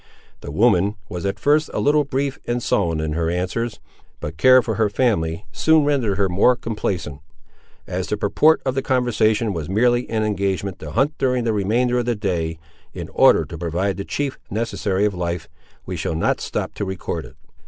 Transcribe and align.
The 0.39 0.49
woman 0.49 0.95
was 1.09 1.27
at 1.27 1.37
first 1.37 1.69
a 1.75 1.79
little 1.79 2.03
brief 2.05 2.39
and 2.47 2.63
sullen 2.63 2.99
in 2.99 3.13
her 3.13 3.29
answers, 3.29 3.79
but 4.19 4.35
care 4.35 4.63
for 4.63 4.73
her 4.73 4.89
family 4.89 5.45
soon 5.51 5.85
rendered 5.85 6.17
her 6.17 6.27
more 6.27 6.55
complaisant. 6.55 7.19
As 7.85 8.07
the 8.07 8.17
purport 8.17 8.63
of 8.65 8.73
the 8.73 8.81
conversation 8.81 9.53
was 9.53 9.69
merely 9.69 10.09
an 10.09 10.23
engagement 10.23 10.79
to 10.79 10.89
hunt 10.93 11.15
during 11.19 11.43
the 11.43 11.53
remainder 11.53 11.99
of 11.99 12.05
the 12.07 12.15
day, 12.15 12.57
in 12.95 13.09
order 13.09 13.45
to 13.45 13.57
provide 13.59 13.97
the 13.97 14.03
chief 14.03 14.39
necessary 14.49 15.05
of 15.05 15.13
life, 15.13 15.47
we 15.85 15.95
shall 15.95 16.15
not 16.15 16.41
stop 16.41 16.73
to 16.73 16.83
record 16.83 17.23
it. 17.23 17.35